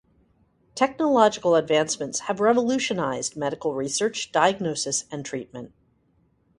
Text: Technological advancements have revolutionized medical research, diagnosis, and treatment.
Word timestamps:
Technological 0.73 1.53
advancements 1.53 2.21
have 2.21 2.39
revolutionized 2.39 3.35
medical 3.37 3.75
research, 3.75 4.31
diagnosis, 4.31 5.05
and 5.11 5.23
treatment. 5.23 5.73